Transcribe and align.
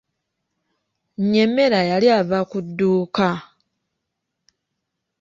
Nyemera 1.31 1.79
yali 1.89 2.07
ava 2.19 2.39
ku 2.49 2.57
dduuka. 2.67 3.29